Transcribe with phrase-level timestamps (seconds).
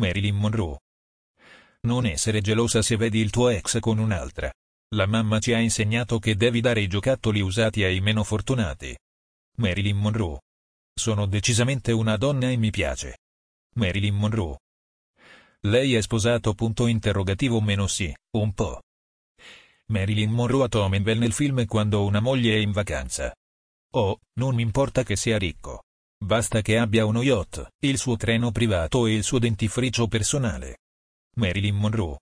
[0.00, 0.78] Marilyn Monroe.
[1.82, 4.50] Non essere gelosa se vedi il tuo ex con un'altra.
[4.94, 8.96] La mamma ci ha insegnato che devi dare i giocattoli usati ai meno fortunati.
[9.58, 10.40] Marilyn Monroe.
[10.94, 13.18] Sono decisamente una donna e mi piace.
[13.74, 14.56] Marilyn Monroe.
[15.64, 16.54] Lei è sposato?
[16.54, 18.80] Punto interrogativo meno sì, un po'.
[19.88, 23.34] Marilyn Monroe a Tomenbell nel film quando una moglie è in vacanza.
[23.92, 25.82] Oh, non mi importa che sia ricco.
[26.22, 30.80] Basta che abbia uno yacht, il suo treno privato e il suo dentifricio personale.
[31.36, 32.18] Marilyn Monroe.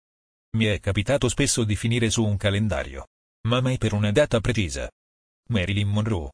[0.57, 3.09] Mi è capitato spesso di finire su un calendario.
[3.49, 4.89] Ma mai per una data precisa.
[5.49, 6.31] Marilyn Monroe.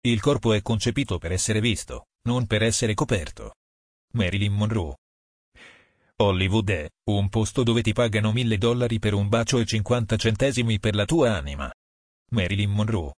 [0.00, 3.54] Il corpo è concepito per essere visto, non per essere coperto.
[4.14, 4.96] Marilyn Monroe.
[6.16, 10.78] Hollywood è un posto dove ti pagano mille dollari per un bacio e 50 centesimi
[10.78, 11.72] per la tua anima.
[12.32, 13.14] Marilyn Monroe.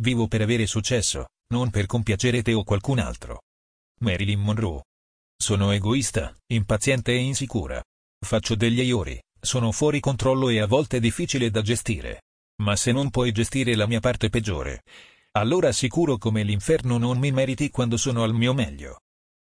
[0.00, 3.42] Vivo per avere successo, non per compiacere te o qualcun altro.
[4.00, 4.84] Marilyn Monroe.
[5.36, 7.82] Sono egoista, impaziente e insicura.
[8.24, 12.22] Faccio degli aiori, sono fuori controllo e a volte difficile da gestire.
[12.62, 14.82] Ma se non puoi gestire la mia parte peggiore,
[15.32, 19.00] allora sicuro come l'inferno non mi meriti quando sono al mio meglio.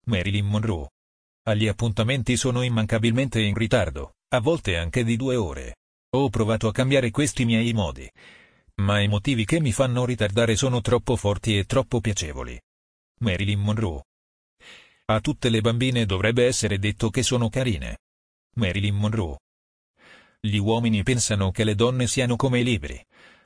[0.05, 0.89] Marilyn Monroe.
[1.47, 5.77] Agli appuntamenti sono immancabilmente in ritardo, a volte anche di due ore.
[6.15, 8.09] Ho provato a cambiare questi miei modi.
[8.79, 12.59] Ma i motivi che mi fanno ritardare sono troppo forti e troppo piacevoli.
[13.19, 14.03] Marilyn Monroe.
[15.05, 17.97] A tutte le bambine dovrebbe essere detto che sono carine.
[18.55, 19.39] Marilyn Monroe.
[20.39, 23.03] Gli uomini pensano che le donne siano come i libri.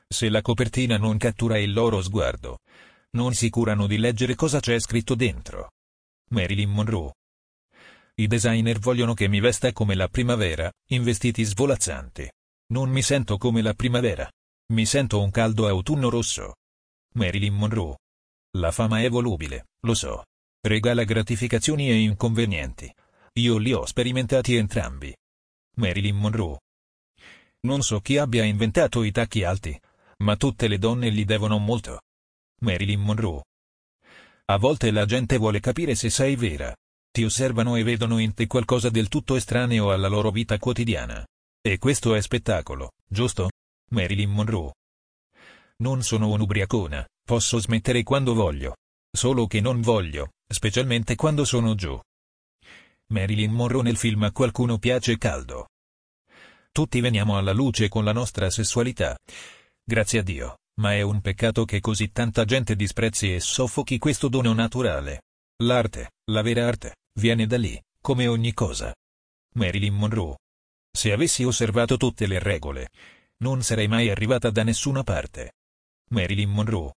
[0.08, 2.60] Se la copertina non cattura il loro sguardo,
[3.12, 5.72] non si curano di leggere cosa c'è scritto dentro.
[6.30, 7.14] Marilyn Monroe.
[8.16, 12.30] I designer vogliono che mi vesta come la primavera, in vestiti svolazzanti.
[12.68, 14.30] Non mi sento come la primavera.
[14.74, 16.56] Mi sento un caldo autunno rosso.
[17.14, 17.96] Marilyn Monroe.
[18.58, 20.24] La fama è volubile, lo so.
[20.66, 22.92] Regala gratificazioni e inconvenienti.
[23.34, 25.16] Io li ho sperimentati entrambi.
[25.76, 26.58] Marilyn Monroe.
[27.68, 29.80] Non so chi abbia inventato i tacchi alti,
[30.24, 32.02] ma tutte le donne gli devono molto.
[32.62, 33.44] Marilyn Monroe.
[34.46, 36.76] A volte la gente vuole capire se sei vera.
[37.12, 41.24] Ti osservano e vedono in te qualcosa del tutto estraneo alla loro vita quotidiana.
[41.62, 43.50] E questo è spettacolo, giusto?
[43.92, 44.74] Marilyn Monroe.
[45.78, 48.76] Non sono un'ubriacona, posso smettere quando voglio.
[49.16, 52.00] Solo che non voglio, specialmente quando sono giù.
[53.08, 55.68] Marilyn Monroe nel film A qualcuno piace caldo.
[56.72, 59.16] Tutti veniamo alla luce con la nostra sessualità.
[59.84, 64.28] Grazie a Dio, ma è un peccato che così tanta gente disprezzi e soffochi questo
[64.28, 65.22] dono naturale.
[65.64, 68.92] L'arte, la vera arte, viene da lì, come ogni cosa.
[69.56, 70.38] Marilyn Monroe.
[70.92, 72.90] Se avessi osservato tutte le regole,
[73.38, 75.54] non sarei mai arrivata da nessuna parte.
[76.10, 76.94] Marilyn Monroe.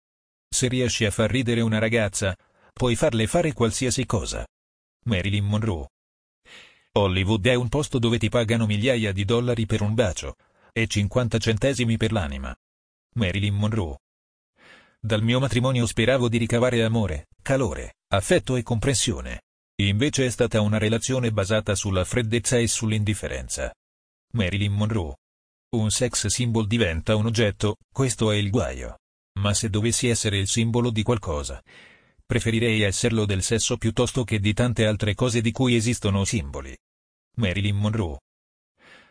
[0.50, 2.36] Se riesci a far ridere una ragazza,
[2.74, 4.46] puoi farle fare qualsiasi cosa.
[5.06, 5.88] Marilyn Monroe.
[6.94, 10.36] Hollywood è un posto dove ti pagano migliaia di dollari per un bacio
[10.72, 12.56] e 50 centesimi per l'anima.
[13.16, 13.98] Marilyn Monroe.
[15.00, 19.42] Dal mio matrimonio speravo di ricavare amore, calore, affetto e comprensione.
[19.82, 23.74] Invece è stata una relazione basata sulla freddezza e sull'indifferenza.
[24.34, 25.16] Marilyn Monroe.
[25.76, 29.00] Un sex symbol diventa un oggetto, questo è il guaio.
[29.40, 31.62] Ma se dovessi essere il simbolo di qualcosa,
[32.26, 36.76] preferirei esserlo del sesso piuttosto che di tante altre cose di cui esistono simboli.
[37.36, 38.20] Marilyn Monroe.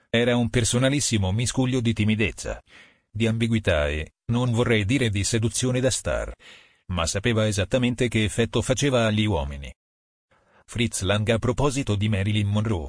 [0.09, 2.63] Era un personalissimo miscuglio di timidezza,
[3.11, 6.33] di ambiguità e, non vorrei dire di seduzione da star,
[6.87, 9.71] ma sapeva esattamente che effetto faceva agli uomini.
[10.65, 12.89] Fritz Lang a proposito di Marilyn Monroe.